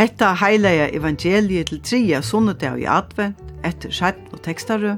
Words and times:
Hetta 0.00 0.30
heilega 0.32 0.86
evangeliet 0.96 1.68
til 1.68 1.80
tria 1.84 2.22
sunnedag 2.24 2.78
i 2.80 2.86
advent, 2.88 3.36
etter 3.68 3.92
skjedd 3.92 4.30
og 4.32 4.40
tekstarø, 4.46 4.94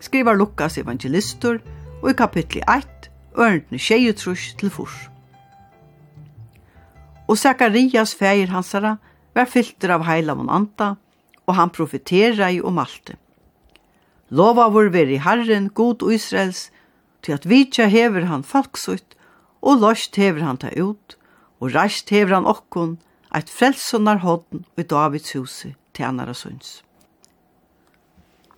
skriver 0.00 0.38
Lukas 0.38 0.78
evangelistur, 0.80 1.58
og 2.00 2.06
i 2.08 2.14
kapitli 2.16 2.62
1, 2.64 3.10
ørendene 3.36 3.76
tjejutrus 3.76 4.46
til 4.56 4.72
furs. 4.72 4.96
Og 7.28 7.36
Sakarias 7.36 8.16
feir 8.16 8.48
hansara 8.48 8.94
var 9.36 9.52
fylter 9.52 9.92
av 9.92 10.06
heila 10.08 10.32
heilavon 10.32 10.48
anda, 10.48 10.94
og 11.44 11.58
han 11.60 11.76
profeterar 11.76 12.48
i 12.48 12.62
om 12.64 12.80
alt 12.80 13.12
det. 13.12 13.20
Lova 14.32 14.70
vår 14.72 14.88
veri 14.96 15.20
Herren, 15.20 15.68
god 15.68 16.00
og 16.00 16.16
Israels, 16.16 16.70
til 17.20 17.36
at 17.36 17.44
vitja 17.44 17.92
hever 17.92 18.24
han 18.32 18.40
falksutt, 18.40 19.20
og 19.60 19.84
lost 19.84 20.16
hever 20.16 20.48
han 20.48 20.56
ta 20.56 20.72
ut, 20.72 21.18
og 21.60 21.74
rast 21.76 22.08
hever 22.08 22.40
han 22.40 22.48
okkon, 22.48 22.96
eit 23.34 23.50
frelsonar 23.50 24.22
hodn 24.22 24.64
i 24.76 24.82
Davids 24.82 25.32
huset 25.34 25.74
til 25.94 26.06
annara 26.08 26.34
sunds. 26.34 26.82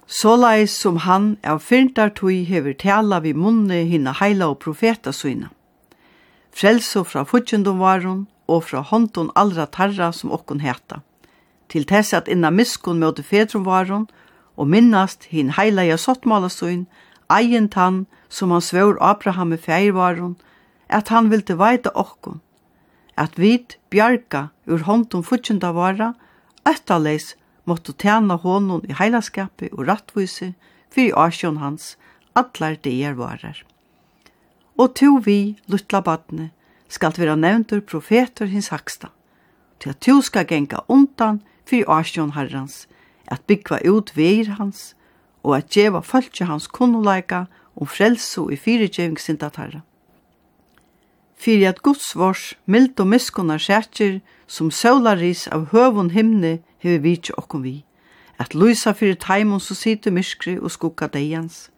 Såleis 0.09 0.73
som 0.81 0.97
han 1.05 1.37
av 1.45 1.61
fyrntartui 1.61 2.45
hever 2.49 2.73
tala 2.73 3.21
vi 3.21 3.35
munne 3.37 3.83
hinna 3.91 4.15
heila 4.17 4.49
og 4.49 4.61
profeta 4.65 5.13
syna. 5.13 5.51
Frelso 6.51 7.05
fra 7.05 7.27
futjendom 7.29 7.79
varon 7.79 8.23
og 8.49 8.65
fra 8.71 8.81
håndon 8.81 9.29
allra 9.37 9.67
tarra 9.67 10.09
som 10.13 10.33
okkon 10.33 10.65
heta. 10.65 11.03
Til 11.69 11.85
tess 11.85 12.15
at 12.17 12.29
inna 12.33 12.51
miskon 12.51 12.99
møte 13.03 13.23
fedrum 13.23 13.67
varon 13.69 14.09
og 14.57 14.71
minnast 14.73 15.29
hin 15.29 15.53
heila 15.59 15.85
ja 15.85 16.01
sottmalasøyn, 16.01 16.87
eien 17.29 17.69
tann 17.69 18.07
som 18.29 18.51
han 18.51 18.65
svør 18.65 18.97
Abraham 19.05 19.53
i 19.53 19.61
feirvaron, 19.61 20.39
at 20.89 21.13
han 21.13 21.29
vilte 21.31 21.59
veita 21.61 21.93
okkon, 21.95 22.41
at 23.19 23.39
vit 23.39 23.77
bjarga 23.91 24.49
ur 24.71 24.85
hånden 24.87 25.25
futsjunda 25.27 25.73
vara, 25.75 26.13
øttaleis 26.69 27.35
måttu 27.69 27.93
tjena 27.93 28.39
honom 28.41 28.85
i 28.89 28.95
heilaskapi 28.99 29.73
og 29.75 29.89
rattvise 29.89 30.53
fyrir 30.95 31.17
asjon 31.19 31.59
hans, 31.63 31.97
allar 32.39 32.79
deir 32.85 33.19
varar. 33.19 33.65
Og 34.79 34.95
to 34.95 35.19
vi, 35.25 35.59
luttla 35.67 36.01
badne, 36.05 36.51
skal 36.89 37.17
vera 37.19 37.35
nevntur 37.37 37.83
profetur 37.83 38.49
hins 38.49 38.71
haksta, 38.73 39.11
til 39.79 39.93
at 39.93 40.01
to 40.01 40.21
skal 40.23 40.47
genga 40.47 40.85
undan 40.89 41.43
fyrir 41.69 41.91
asjon 41.99 42.33
herrans, 42.39 42.87
at 43.27 43.45
byggva 43.51 43.83
ut 43.85 44.15
veir 44.17 44.55
hans, 44.57 44.95
og 45.43 45.59
at 45.59 45.69
djeva 45.75 46.01
fölkje 46.01 46.47
hans 46.49 46.67
kunnuleika 46.67 47.47
om 47.77 47.87
frelso 47.87 48.49
i 48.51 48.57
fyrirgjevingsindatarra 48.57 49.83
fyrir 51.39 51.69
at 51.69 51.83
Guds 51.83 52.17
vårs 52.17 52.55
mild 52.67 53.01
og 53.01 53.07
miskunnar 53.07 53.63
sætjer 53.63 54.21
som 54.47 54.71
sølaris 54.71 55.47
av 55.53 55.69
høvun 55.73 56.11
himne 56.11 56.59
hefur 56.83 57.03
vitsi 57.05 57.33
okkum 57.33 57.43
okkom 57.43 57.63
vi. 57.63 57.77
At 58.39 58.55
luisa 58.55 58.93
fyrir 58.93 59.19
taimon 59.19 59.61
som 59.61 59.77
sitter 59.77 60.11
myskri 60.11 60.59
og 60.59 60.71
skugga 60.71 61.07
deians. 61.07 61.71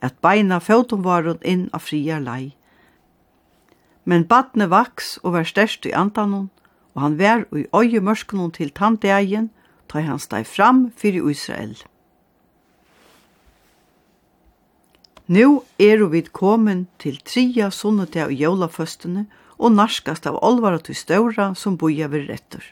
At 0.00 0.20
beina 0.22 0.58
fautum 0.58 1.04
varun 1.04 1.40
inn 1.42 1.68
af 1.72 1.88
friar 1.88 2.20
lei. 2.20 2.54
Men 4.04 4.24
badne 4.24 4.70
vaks 4.70 5.18
og 5.22 5.32
var 5.32 5.44
størst 5.44 5.86
i 5.86 5.92
antanon, 5.92 6.50
og 6.94 7.02
han 7.02 7.18
vær 7.18 7.44
og 7.50 7.58
i 7.60 7.66
øye 7.74 8.00
til 8.00 8.50
til 8.52 8.70
tandegjen, 8.70 9.50
ta 9.88 10.00
han 10.00 10.18
steg 10.18 10.46
fram 10.46 10.92
fyrir 10.96 11.28
Israel. 11.28 11.76
Nu 15.26 15.62
er 15.78 16.04
vi 16.06 16.22
kommet 16.22 16.86
til 17.02 17.18
tria 17.26 17.66
sunnete 17.74 18.22
av 18.22 18.30
jólaføstene 18.30 19.24
og 19.58 19.72
narskast 19.74 20.26
av 20.30 20.38
olvara 20.38 20.78
til 20.78 20.94
støvra 20.94 21.48
som 21.58 21.76
boja 21.76 22.06
ved 22.12 22.28
rettur. 22.30 22.62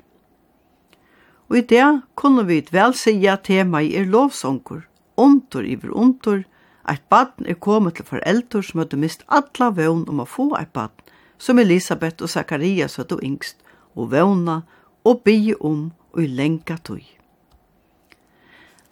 Og 1.50 1.58
i 1.58 1.64
det 1.66 1.86
kunne 2.14 2.44
vi 2.46 2.60
vel 2.70 2.94
sige 2.94 3.30
at 3.30 3.50
i 3.50 3.58
er 3.58 4.06
lovsongur, 4.06 4.86
ontor 5.16 5.64
iver 5.64 5.90
ontor, 5.98 6.44
eit 6.88 7.02
baden 7.10 7.46
er 7.46 7.54
kommet 7.54 7.96
til 7.96 8.04
foreldre 8.04 8.62
som 8.62 8.78
hadde 8.78 8.96
mist 8.96 9.24
alla 9.28 9.70
vøvn 9.70 10.08
om 10.08 10.20
å 10.20 10.28
få 10.28 10.54
eit 10.54 10.72
baden, 10.72 11.02
som 11.38 11.58
Elisabeth 11.58 12.22
og 12.22 12.30
Zacharias 12.30 12.96
hadde 12.96 13.18
yngst, 13.22 13.56
og 13.96 14.12
vøvna 14.12 14.62
og 15.04 15.22
bygge 15.24 15.58
om 15.60 15.92
og 16.12 16.22
i 16.22 16.26
lenka 16.26 16.76
tøy. 16.76 17.02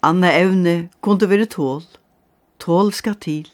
Anna 0.02 0.32
evne 0.34 0.90
kunne 1.00 1.28
være 1.30 1.46
tål, 1.46 1.84
tål 2.62 2.92
skal 2.94 3.18
til, 3.18 3.48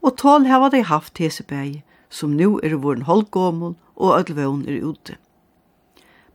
og 0.00 0.16
tål 0.20 0.48
hava 0.48 0.70
dei 0.72 0.82
haft 0.84 1.20
hesebægi, 1.20 1.82
som 2.08 2.32
nu 2.36 2.58
er 2.62 2.76
våren 2.80 3.04
holdgåmål 3.08 3.74
og 3.96 4.18
ødelvån 4.18 4.64
er 4.68 4.80
ute. 4.84 5.16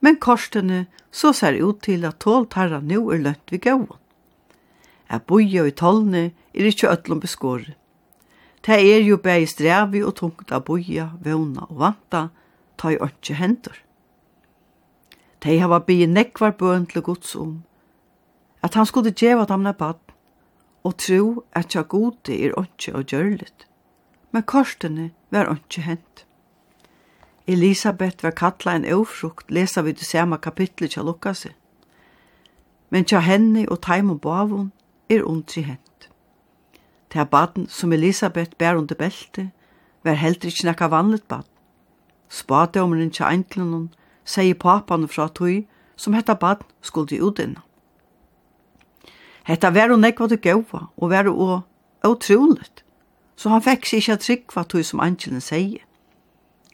Men 0.01 0.19
korstene 0.19 0.85
så 1.11 1.33
ser 1.33 1.59
ut 1.63 1.81
til 1.83 2.05
at 2.05 2.19
tål 2.19 2.47
tarra 2.47 2.79
nu 2.81 3.09
er 3.09 3.23
lønt 3.25 3.51
vi 3.51 3.57
gåon. 3.57 3.87
Er 5.09 5.19
boja 5.19 5.65
i 5.65 5.71
tålne 5.71 6.31
er 6.53 6.69
ikkje 6.69 6.91
øtlom 6.93 7.19
beskåret. 7.19 7.75
Det 8.65 8.75
er 8.75 9.01
jo 9.01 9.17
bæg 9.17 9.47
strevi 9.47 10.03
og 10.03 10.15
tungt 10.19 10.51
av 10.51 10.65
boja, 10.67 11.09
våna 11.23 11.65
og 11.69 11.79
vanta, 11.79 12.27
ta 12.77 12.91
i 12.91 12.99
ønske 12.99 13.33
hendur. 13.39 13.77
De 15.39 15.55
hava 15.59 15.79
bygge 15.79 16.07
nekvar 16.11 16.51
bøn 16.59 16.85
til 16.85 17.01
gods 17.01 17.35
om, 17.35 17.63
at 18.61 18.75
han 18.75 18.85
skulle 18.85 19.15
djeva 19.15 19.45
dem 19.47 19.63
na 19.63 19.71
bad, 19.71 20.08
og 20.83 20.97
tro 20.97 21.43
at 21.51 21.71
tja 21.73 21.81
gode 21.81 22.33
er 22.33 22.55
åndsje 22.57 22.93
og 22.95 23.05
gjørlet. 23.11 23.67
Men 24.31 24.43
korsene 24.43 25.11
var 25.31 25.49
åndsje 25.51 25.83
hent. 25.83 26.25
Elisabeth 27.47 28.23
var 28.23 28.31
kalla 28.31 28.75
en 28.75 28.85
ofrukt, 28.93 29.51
lesa 29.51 29.81
vi 29.81 29.91
det 29.91 30.05
samme 30.05 30.37
kapitlet 30.37 30.91
tja 30.91 31.01
Lukaset. 31.01 31.55
Men 32.89 33.05
tja 33.05 33.19
henne 33.19 33.65
og 33.69 33.81
taim 33.81 34.09
og 34.09 34.21
bavun 34.21 34.71
er 35.09 35.25
ondri 35.25 35.61
hent. 35.65 36.09
Tja 37.09 37.25
baden 37.25 37.67
som 37.69 37.93
Elisabeth 37.93 38.51
bær 38.57 38.77
under 38.77 38.95
belte, 38.95 39.49
var 40.03 40.21
heldur 40.21 40.49
ikkje 40.49 40.69
nekka 40.69 40.89
vanlet 40.93 41.25
bad. 41.27 41.47
Spadomeren 42.29 43.09
tja 43.11 43.31
enklunnen, 43.33 43.89
sier 44.25 44.53
papan 44.53 45.07
fra 45.09 45.27
tøy 45.27 45.65
som 45.97 46.13
hetta 46.13 46.35
bad 46.37 46.61
skulle 46.81 47.17
utinna. 47.21 47.65
Hetta 49.49 49.71
var 49.73 49.89
nei 49.89 50.11
nekva 50.11 50.27
til 50.29 50.37
gåva, 50.43 50.87
og 51.01 51.09
var 51.09 51.25
hun 51.25 51.63
utroligt. 52.05 52.83
Så 53.35 53.49
han 53.49 53.63
fekk 53.65 53.87
seg 53.87 54.03
ikkje 54.03 54.15
trygg 54.21 54.41
trykva 54.45 54.63
tog 54.69 54.85
som 54.85 55.01
angelen 55.01 55.41
sier. 55.41 55.81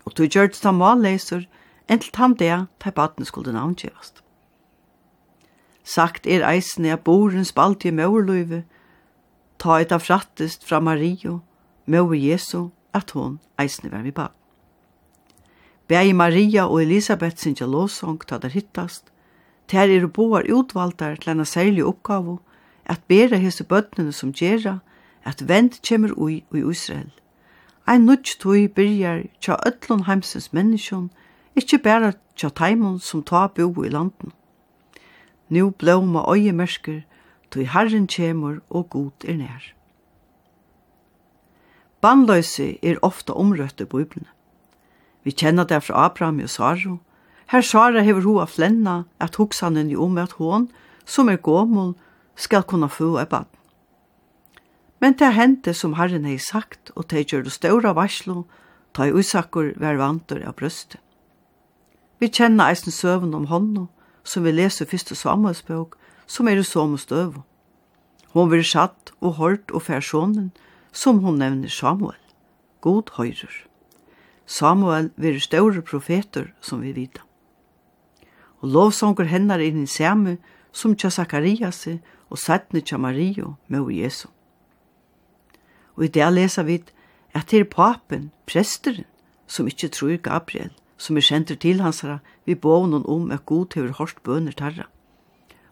Og 0.03 0.15
tog 0.17 0.27
gjørts 0.27 0.59
ta 0.59 0.73
malleiser, 0.75 1.45
entil 1.87 2.11
han 2.19 2.33
det 2.35 2.65
ta 2.83 2.91
baden 2.91 3.25
skulle 3.25 3.53
navngjevast. 3.55 4.19
Sagt 5.85 6.27
er 6.27 6.43
eisene 6.43 6.91
at 6.97 7.05
boren 7.05 7.45
spalt 7.45 7.85
i 7.85 7.93
møverløyve, 7.95 8.65
ta 9.57 9.77
et 9.79 9.93
av 9.95 10.03
frattest 10.03 10.65
fra 10.67 10.81
Mario, 10.83 11.39
møver 11.85 12.17
Jesu, 12.19 12.71
at 12.91 13.11
hon 13.15 13.37
eisene 13.61 13.91
var 13.93 14.03
vi 14.03 14.11
bad. 14.11 14.33
Bæg 15.87 16.15
Maria 16.15 16.65
og 16.65 16.81
Elisabeth 16.81 17.37
sin 17.37 17.55
jalåsong 17.55 18.19
ta 18.25 18.41
der 18.41 18.51
hittast, 18.51 19.13
ter 19.67 19.87
er 19.87 20.07
boar 20.07 20.43
utvaltar 20.49 21.15
til 21.21 21.35
enn 21.35 21.45
særlig 21.45 21.85
oppgave, 21.85 22.39
at 22.85 23.01
bera 23.07 23.37
hese 23.37 23.63
bøtnene 23.63 24.11
som 24.11 24.33
gjerra, 24.33 24.79
at 25.25 25.47
vend 25.47 25.81
kjemur 25.81 26.13
ui 26.17 26.43
ui 26.53 26.61
Israel. 26.71 27.11
Ein 27.87 28.05
nudj 28.05 28.37
tui 28.41 28.67
byrjar 28.67 29.25
tja 29.41 29.57
öllun 29.65 30.05
heimsens 30.05 30.51
menneskjon, 30.53 31.09
ikkje 31.55 31.81
bæra 31.81 32.13
tja 32.35 32.49
taimon 32.49 32.99
som 32.99 33.23
ta 33.23 33.47
bo 33.47 33.83
i 33.83 33.89
landen. 33.89 34.33
Nu 35.49 35.71
blåma 35.71 36.25
oi 36.29 36.51
mersker, 36.51 37.03
tui 37.51 37.65
herren 37.65 38.07
kjemur 38.07 38.61
og 38.69 38.89
god 38.89 39.25
er 39.29 39.37
nær. 39.37 39.75
Bannløysi 42.01 42.77
er 42.83 43.01
ofta 43.01 43.33
omrøtt 43.33 43.81
i 43.81 43.85
bøyblene. 43.89 44.29
Vi 45.23 45.31
kjenner 45.31 45.65
det 45.65 45.83
fra 45.83 46.05
Abraham 46.05 46.39
og 46.39 46.49
Saro. 46.49 46.99
Her 47.49 47.61
Sara 47.61 48.01
hever 48.01 48.21
hoa 48.21 48.45
flenna 48.45 49.03
at 49.19 49.35
hoksanen 49.35 49.89
i 49.89 49.95
om 49.95 50.17
at 50.17 50.37
hon, 50.37 50.69
som 51.05 51.29
er 51.29 51.41
gåmål, 51.41 51.95
skal 52.35 52.63
kunna 52.63 52.87
få 52.87 53.17
et 53.21 53.29
barn. 53.29 53.47
Men 54.99 55.17
det 55.19 55.33
hendte 55.35 55.73
som 55.73 55.95
Herren 55.99 56.25
hei 56.25 56.37
sagt, 56.39 56.91
og 56.95 57.09
det 57.11 57.27
gjør 57.31 57.45
det 57.45 57.55
ståra 57.55 57.93
varslo, 57.95 58.45
ta 58.95 59.07
i 59.07 59.13
usakker 59.13 59.73
hver 59.79 59.99
vantur 59.99 60.43
av 60.47 60.55
brøstet. 60.59 61.01
Vi 62.19 62.31
kjenner 62.31 62.71
eisen 62.71 62.95
søvn 62.95 63.35
om 63.35 63.49
hånda, 63.51 63.87
som 64.23 64.45
vi 64.45 64.53
leser 64.55 64.87
første 64.87 65.15
Samuelsbøk, 65.19 65.97
som 66.25 66.47
er 66.47 66.61
i 66.61 66.63
som 66.63 66.95
støv. 66.97 67.41
Hon 68.31 68.49
vil 68.51 68.63
satt 68.65 69.11
og 69.19 69.35
hørt 69.35 69.71
og 69.71 69.83
færsånen, 69.83 70.51
som 70.91 71.19
hon 71.23 71.37
nevner 71.39 71.69
Samuel, 71.69 72.19
god 72.81 73.11
høyrer. 73.17 73.65
Samuel 74.45 75.11
vil 75.17 75.41
ståre 75.41 75.81
profeter, 75.81 76.53
som 76.61 76.81
vi 76.81 76.93
vita. 76.95 77.21
Og 78.61 78.71
lovsonger 78.71 79.27
hender 79.27 79.59
inn 79.59 79.83
i 79.83 79.89
Samu, 79.89 80.37
som 80.71 80.95
tja 80.95 81.09
Zakarias, 81.09 81.85
og 82.29 82.37
sættene 82.37 82.81
tja 82.81 82.97
Mario, 82.97 83.53
mor 83.67 83.89
Jesu. 83.89 84.27
Og 85.95 86.05
i 86.05 86.07
det 86.07 86.33
leser 86.33 86.63
vi 86.63 86.81
at 87.33 87.51
det 87.51 87.59
er 87.59 87.69
papen, 87.69 88.31
presteren, 88.47 89.05
som 89.47 89.67
ikke 89.67 89.87
tror 89.87 90.17
Gabriel, 90.17 90.71
som 90.97 91.17
er 91.17 91.25
kjenter 91.25 91.55
til 91.55 91.81
hans 91.81 92.01
herre, 92.01 92.19
vi 92.45 92.55
bånen 92.55 93.05
om 93.05 93.31
at 93.31 93.45
god 93.45 93.75
hever 93.75 93.91
hårst 93.91 94.23
bøner 94.23 94.51
tarra, 94.51 94.87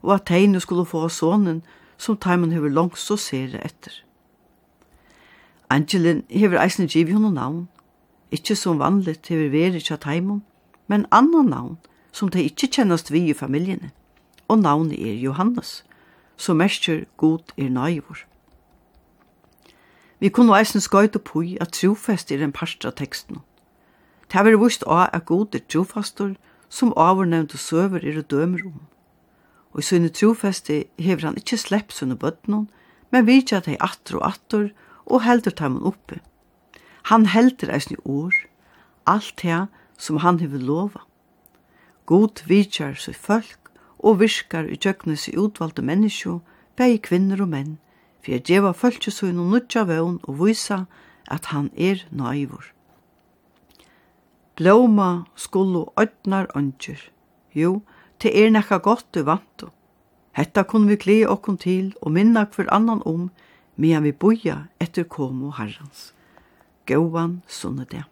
og 0.01 0.13
at 0.13 0.25
tegne 0.27 0.59
skulle 0.59 0.85
få 0.85 1.07
sonen 1.09 1.63
som 1.97 2.17
teimen 2.17 2.51
hever 2.51 2.69
langt 2.69 2.99
så 2.99 3.17
sere 3.17 3.63
etter. 3.65 4.03
Angelin 5.69 6.23
hever 6.29 6.61
eisen 6.61 6.87
giv 6.87 7.07
henne 7.07 7.31
navn, 7.33 7.67
ikkje 8.31 8.55
som 8.55 8.79
vanligt 8.79 9.27
hever 9.27 9.49
veri 9.49 9.79
tja 9.79 9.97
teimon, 9.97 10.43
men 10.87 11.07
annan 11.11 11.49
navn 11.49 11.77
som 12.11 12.29
de 12.29 12.43
ikkje 12.43 12.69
kjennast 12.77 13.11
vi 13.11 13.29
i 13.29 13.33
familjene, 13.33 13.91
og 14.47 14.59
navnet 14.59 14.99
er 14.99 15.15
Johannes, 15.23 15.83
som 16.37 16.57
mestjer 16.57 17.05
god 17.17 17.53
er 17.57 17.69
naivor. 17.69 18.25
Vi 20.19 20.29
kunne 20.29 20.55
eisen 20.55 20.81
skøyte 20.81 21.19
på 21.19 21.43
at 21.61 21.73
trofest 21.75 22.31
er 22.31 22.43
en 22.43 22.55
parst 22.55 22.85
av 22.85 22.95
teksten. 22.95 23.41
Det 24.27 24.39
har 24.39 24.47
vært 24.47 24.61
vist 24.61 24.83
av 24.87 25.09
at 25.13 25.25
god 25.27 25.55
er 25.55 25.65
trofastor, 25.67 26.35
som 26.69 26.93
avnevnte 26.97 27.57
søver 27.57 28.05
er 28.07 28.21
dømer 28.21 28.63
om. 28.65 28.79
Og 29.73 29.81
i 29.81 29.85
sønne 29.85 30.09
trofeste 30.09 30.85
hever 30.97 31.27
han 31.27 31.37
ikkje 31.37 31.59
slepp 31.65 31.91
sønne 31.91 32.15
bøttene, 32.15 32.65
men 33.11 33.27
vidtja 33.27 33.59
at 33.59 33.67
hei 33.69 33.77
atter 33.79 34.17
og 34.17 34.25
atter, 34.31 34.69
og 35.05 35.21
helder 35.25 35.51
teimen 35.51 35.83
oppe. 35.83 36.21
Han 37.11 37.27
helder 37.27 37.73
eisen 37.75 37.97
i 37.97 38.01
år, 38.09 38.33
alt 39.05 39.35
det 39.43 39.65
som 39.97 40.21
han 40.23 40.39
hever 40.39 40.63
lova. 40.63 41.03
God 42.05 42.45
vidtjar 42.47 42.95
seg 42.95 43.15
folk, 43.15 43.62
og 44.03 44.19
virkar 44.19 44.67
i 44.67 44.75
tjøknes 44.75 45.29
i 45.31 45.37
utvalgte 45.39 45.81
menneskjo, 45.81 46.41
begge 46.77 46.99
kvinner 47.07 47.41
og 47.41 47.49
menn, 47.53 47.73
for 48.23 48.35
jeg 48.35 48.45
djeva 48.47 48.73
følgjøsøyn 48.75 49.39
og 49.39 49.51
nudja 49.53 49.85
vøvn 49.87 50.19
og 50.27 50.39
vysa 50.41 50.83
at 51.31 51.49
han 51.55 51.71
er 51.77 52.03
naivor. 52.11 52.65
Blåma 54.55 55.23
skulle 55.35 55.85
ødnar 55.97 56.47
ønsker. 56.55 56.99
Jo, 57.55 57.81
det 58.21 58.33
er 58.37 58.51
nekka 58.53 58.77
godt 58.77 59.07
du 59.15 59.23
vant. 59.25 59.65
Hetta 60.37 60.63
kunne 60.63 60.89
vi 60.89 60.97
kle 60.97 61.17
okkon 61.29 61.57
til 61.57 61.93
og 62.01 62.13
minna 62.13 62.45
hver 62.45 62.69
annan 62.73 63.01
om, 63.05 63.29
medan 63.75 64.03
vi 64.03 64.11
boja 64.11 64.65
etter 64.81 65.03
komo 65.03 65.51
herrans. 65.57 66.13
Gåan 66.85 67.41
sunne 67.47 67.85
det 67.89 68.03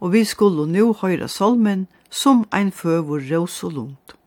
og 0.00 0.12
vi 0.12 0.24
skulle 0.24 0.66
nu 0.66 0.92
høyra 0.92 1.28
solmen 1.28 1.86
som 2.10 2.46
ein 2.52 2.72
føvor 2.72 3.20
rås 3.30 3.62
og 3.64 3.72
lunt. 3.72 4.19